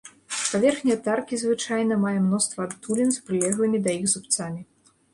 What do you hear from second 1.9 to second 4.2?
мае мноства адтулін з прылеглымі да іх